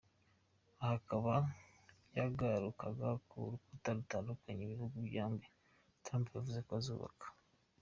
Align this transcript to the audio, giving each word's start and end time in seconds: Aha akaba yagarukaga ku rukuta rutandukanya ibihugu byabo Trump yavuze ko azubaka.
Aha 0.81 0.95
akaba 0.99 1.33
yagarukaga 2.17 3.09
ku 3.29 3.37
rukuta 3.51 3.89
rutandukanya 3.97 4.61
ibihugu 4.65 4.97
byabo 5.07 5.37
Trump 6.03 6.25
yavuze 6.35 6.59
ko 6.67 6.73
azubaka. 6.79 7.25